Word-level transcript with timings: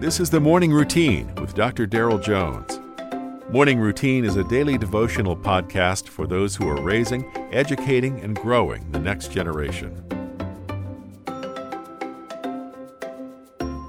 This 0.00 0.18
is 0.18 0.30
the 0.30 0.40
Morning 0.40 0.72
Routine 0.72 1.30
with 1.34 1.52
Dr. 1.52 1.84
Darrell 1.84 2.16
Jones. 2.16 2.80
Morning 3.50 3.78
Routine 3.78 4.24
is 4.24 4.36
a 4.36 4.44
daily 4.44 4.78
devotional 4.78 5.36
podcast 5.36 6.08
for 6.08 6.26
those 6.26 6.56
who 6.56 6.66
are 6.70 6.80
raising, 6.80 7.30
educating, 7.52 8.18
and 8.20 8.34
growing 8.34 8.90
the 8.92 8.98
next 8.98 9.30
generation. 9.30 9.94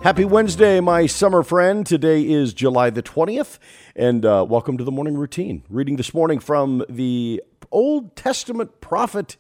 Happy 0.04 0.26
Wednesday, 0.26 0.82
my 0.82 1.06
summer 1.06 1.44
friend. 1.44 1.86
Today 1.86 2.30
is 2.30 2.54
July 2.54 2.90
the 2.90 3.02
20th, 3.02 3.58
and 3.96 4.26
uh, 4.26 4.46
welcome 4.46 4.78
to 4.78 4.84
the 4.84 4.92
morning 4.92 5.16
routine. 5.16 5.64
Reading 5.70 5.96
this 5.96 6.14
morning 6.14 6.40
from 6.40 6.84
the 6.90 7.42
Old 7.72 8.18
Testament 8.18 8.82
prophet 8.82 9.38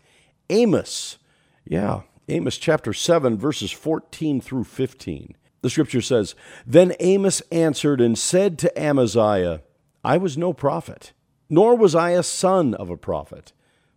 Amos. 0.50 1.18
Yeah, 1.66 2.04
Amos 2.30 2.58
chapter 2.58 2.94
7, 2.94 3.38
verses 3.38 3.72
14 3.72 4.40
through 4.40 4.64
15. 4.64 5.36
The 5.62 5.70
scripture 5.70 6.02
says, 6.02 6.36
Then 6.66 6.94
Amos 7.00 7.42
answered 7.52 8.02
and 8.02 8.18
said 8.18 8.58
to 8.60 8.80
Amaziah, 8.80 9.62
I 10.04 10.18
was 10.18 10.38
no 10.38 10.54
prophet, 10.54 11.14
nor 11.50 11.76
was 11.76 11.94
I 11.94 12.12
a 12.12 12.24
son 12.24 12.74
of 12.74 12.90
a 12.90 12.98
prophet, 12.98 13.54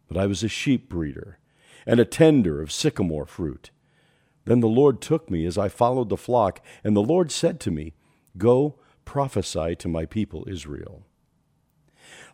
but 0.07 0.19
I 0.19 0.27
was 0.27 0.43
a 0.43 0.49
sheep 0.49 0.89
breeder 0.89 1.39
and 1.87 2.01
a 2.01 2.05
tender 2.05 2.61
of 2.61 2.73
sycamore 2.73 3.27
fruit. 3.27 3.71
Then 4.45 4.61
the 4.61 4.69
Lord 4.69 5.01
took 5.01 5.31
me 5.31 5.47
as 5.47 5.57
I 5.57 5.69
followed 5.69 6.11
the 6.11 6.17
flock, 6.19 6.61
and 6.83 6.95
the 6.95 7.03
Lord 7.03 7.33
said 7.33 7.61
to 7.61 7.71
me, 7.71 7.95
Go 8.37 8.79
prophesy 9.05 9.75
to 9.77 9.89
my 9.89 10.05
people 10.05 10.45
Israel. 10.47 11.07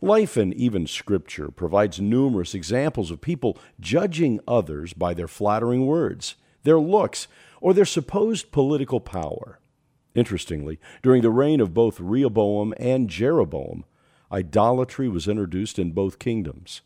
Life 0.01 0.37
and 0.37 0.55
even 0.55 0.87
Scripture 0.87 1.51
provides 1.51 2.01
numerous 2.01 2.55
examples 2.55 3.11
of 3.11 3.21
people 3.21 3.59
judging 3.79 4.41
others 4.49 4.93
by 4.93 5.15
their 5.15 5.29
flattering 5.29 5.87
words, 5.87 6.37
their 6.63 6.81
looks, 6.81 7.29
or 7.61 7.75
their 7.75 7.85
supposed 7.85 8.53
political 8.53 9.01
power. 9.01 9.59
Interestingly, 10.15 10.79
during 11.03 11.23
the 11.23 11.31
reign 11.31 11.61
of 11.61 11.75
both 11.75 12.01
Rehoboam 12.01 12.75
and 12.79 13.09
Jeroboam, 13.09 13.85
idolatry 14.33 15.09
was 15.09 15.29
introduced 15.29 15.79
in 15.79 15.93
both 15.93 16.19
kingdoms. 16.19 16.83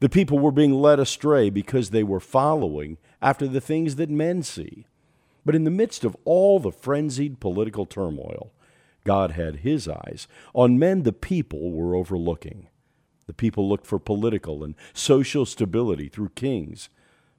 The 0.00 0.08
people 0.08 0.38
were 0.38 0.52
being 0.52 0.74
led 0.74 1.00
astray 1.00 1.48
because 1.48 1.90
they 1.90 2.02
were 2.02 2.20
following 2.20 2.98
after 3.22 3.46
the 3.46 3.60
things 3.60 3.96
that 3.96 4.10
men 4.10 4.42
see. 4.42 4.86
But 5.44 5.54
in 5.54 5.64
the 5.64 5.70
midst 5.70 6.04
of 6.04 6.16
all 6.24 6.58
the 6.58 6.72
frenzied 6.72 7.40
political 7.40 7.86
turmoil, 7.86 8.52
God 9.04 9.30
had 9.30 9.56
his 9.56 9.88
eyes 9.88 10.26
on 10.54 10.78
men 10.78 11.04
the 11.04 11.12
people 11.12 11.70
were 11.70 11.94
overlooking. 11.94 12.68
The 13.26 13.32
people 13.32 13.68
looked 13.68 13.86
for 13.86 13.98
political 13.98 14.62
and 14.64 14.74
social 14.92 15.46
stability 15.46 16.08
through 16.08 16.30
kings, 16.30 16.88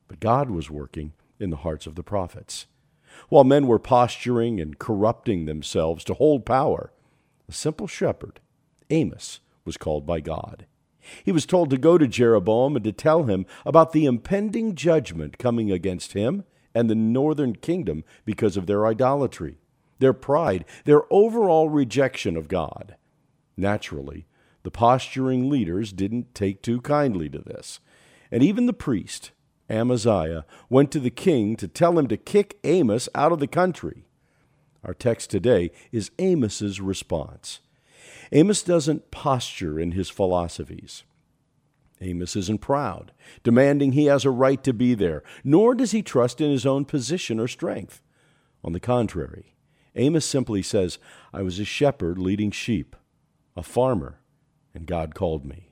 but 0.07 0.19
God 0.19 0.49
was 0.49 0.69
working 0.69 1.13
in 1.39 1.49
the 1.49 1.57
hearts 1.57 1.85
of 1.85 1.95
the 1.95 2.03
prophets. 2.03 2.65
While 3.29 3.43
men 3.43 3.67
were 3.67 3.79
posturing 3.79 4.59
and 4.59 4.79
corrupting 4.79 5.45
themselves 5.45 6.03
to 6.05 6.13
hold 6.13 6.45
power, 6.45 6.91
a 7.49 7.51
simple 7.51 7.87
shepherd, 7.87 8.39
Amos, 8.89 9.39
was 9.65 9.77
called 9.77 10.05
by 10.05 10.19
God. 10.19 10.65
He 11.23 11.31
was 11.31 11.45
told 11.45 11.69
to 11.69 11.77
go 11.77 11.97
to 11.97 12.07
Jeroboam 12.07 12.75
and 12.75 12.83
to 12.83 12.91
tell 12.91 13.23
him 13.23 13.45
about 13.65 13.91
the 13.91 14.05
impending 14.05 14.75
judgment 14.75 15.37
coming 15.37 15.71
against 15.71 16.13
him 16.13 16.43
and 16.73 16.89
the 16.89 16.95
northern 16.95 17.55
kingdom 17.55 18.03
because 18.25 18.57
of 18.57 18.67
their 18.67 18.85
idolatry, 18.85 19.57
their 19.99 20.13
pride, 20.13 20.65
their 20.85 21.01
overall 21.11 21.69
rejection 21.69 22.35
of 22.37 22.47
God. 22.47 22.95
Naturally, 23.55 24.27
the 24.63 24.71
posturing 24.71 25.49
leaders 25.49 25.93
didn't 25.93 26.35
take 26.35 26.61
too 26.61 26.81
kindly 26.81 27.29
to 27.29 27.39
this, 27.39 27.79
and 28.31 28.43
even 28.43 28.65
the 28.65 28.73
priest, 28.73 29.31
Amaziah, 29.69 30.45
went 30.69 30.91
to 30.91 30.99
the 30.99 31.09
king 31.09 31.55
to 31.57 31.67
tell 31.67 31.97
him 31.97 32.07
to 32.07 32.17
kick 32.17 32.57
Amos 32.63 33.09
out 33.13 33.31
of 33.31 33.39
the 33.39 33.47
country. 33.47 34.05
Our 34.83 34.93
text 34.93 35.29
today 35.29 35.71
is 35.91 36.11
Amos's 36.19 36.79
response. 36.79 37.59
Amos 38.31 38.63
doesn't 38.63 39.11
posture 39.11 39.79
in 39.79 39.91
his 39.91 40.09
philosophies. 40.09 41.03
Amos 41.99 42.35
isn't 42.35 42.61
proud, 42.61 43.11
demanding 43.43 43.93
he 43.93 44.05
has 44.05 44.23
a 44.23 44.29
right 44.29 44.63
to 44.63 44.73
be 44.73 44.93
there, 44.93 45.23
nor 45.43 45.73
does 45.73 45.91
he 45.91 46.03
trust 46.03 46.39
in 46.39 46.51
his 46.51 46.65
own 46.65 46.85
position 46.85 47.39
or 47.39 47.47
strength. 47.47 48.01
On 48.63 48.73
the 48.73 48.79
contrary, 48.79 49.55
Amos 49.95 50.25
simply 50.25 50.61
says, 50.61 50.99
I 51.33 51.41
was 51.41 51.59
a 51.59 51.65
shepherd 51.65 52.19
leading 52.19 52.51
sheep, 52.51 52.95
a 53.55 53.63
farmer, 53.63 54.19
and 54.75 54.85
God 54.85 55.15
called 55.15 55.43
me. 55.43 55.71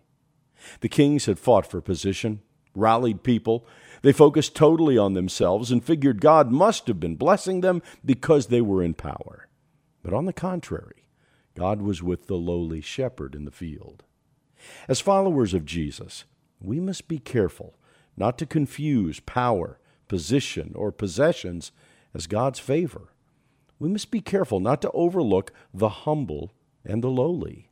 The 0.80 0.90
kings 0.90 1.26
had 1.26 1.38
fought 1.38 1.68
for 1.68 1.80
position, 1.80 2.42
rallied 2.76 3.24
people. 3.24 3.66
They 4.02 4.12
focused 4.12 4.56
totally 4.56 4.98
on 4.98 5.14
themselves 5.14 5.72
and 5.72 5.84
figured 5.84 6.22
God 6.22 6.52
must 6.52 6.88
have 6.88 7.00
been 7.00 7.16
blessing 7.16 7.62
them 7.62 7.82
because 8.04 8.48
they 8.48 8.62
were 8.62 8.84
in 8.84 8.94
power. 8.94 9.48
But 10.04 10.14
on 10.14 10.26
the 10.26 10.34
contrary, 10.34 11.08
God 11.56 11.82
was 11.82 12.04
with 12.04 12.28
the 12.28 12.36
lowly 12.36 12.82
shepherd 12.82 13.34
in 13.34 13.46
the 13.46 13.52
field. 13.52 14.04
As 14.88 15.00
followers 15.02 15.54
of 15.54 15.66
Jesus, 15.66 16.26
we 16.62 16.80
must 16.80 17.08
be 17.08 17.20
careful 17.20 17.76
not 18.18 18.38
to 18.38 18.46
confuse 18.46 19.20
power, 19.20 19.80
position, 20.08 20.72
or 20.76 20.92
possessions 20.92 21.72
as 22.14 22.28
God's 22.28 22.60
favor. 22.60 23.14
We 23.80 23.90
must 23.90 24.12
be 24.12 24.22
careful 24.22 24.60
not 24.60 24.82
to 24.84 24.92
overlook 24.92 25.52
the 25.74 25.90
humble 25.90 26.52
and 26.86 27.04
the 27.04 27.10
lowly. 27.10 27.70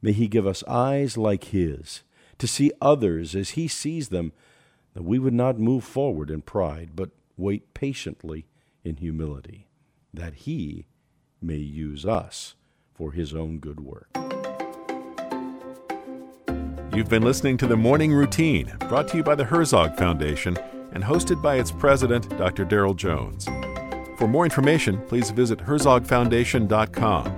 May 0.00 0.12
He 0.12 0.28
give 0.28 0.46
us 0.46 0.62
eyes 0.68 1.16
like 1.16 1.44
His 1.44 2.02
to 2.38 2.46
see 2.46 2.72
others 2.80 3.34
as 3.34 3.50
He 3.50 3.68
sees 3.68 4.08
them, 4.08 4.32
that 4.94 5.04
we 5.04 5.18
would 5.18 5.34
not 5.34 5.58
move 5.58 5.84
forward 5.84 6.30
in 6.30 6.42
pride, 6.42 6.90
but 6.94 7.10
wait 7.36 7.74
patiently 7.74 8.46
in 8.84 8.96
humility, 8.96 9.68
that 10.12 10.34
He 10.34 10.86
may 11.40 11.56
use 11.56 12.04
us 12.04 12.54
for 12.98 13.12
his 13.12 13.32
own 13.34 13.58
good 13.58 13.80
work. 13.80 14.08
You've 16.94 17.08
been 17.08 17.22
listening 17.22 17.56
to 17.58 17.66
the 17.68 17.76
Morning 17.76 18.12
Routine, 18.12 18.72
brought 18.88 19.06
to 19.08 19.18
you 19.18 19.22
by 19.22 19.36
the 19.36 19.44
Herzog 19.44 19.96
Foundation 19.96 20.58
and 20.92 21.04
hosted 21.04 21.40
by 21.40 21.56
its 21.56 21.70
president, 21.70 22.28
Dr. 22.36 22.64
Darrell 22.64 22.94
Jones. 22.94 23.44
For 24.16 24.26
more 24.26 24.44
information, 24.44 25.00
please 25.06 25.30
visit 25.30 25.60
herzogfoundation.com. 25.60 27.37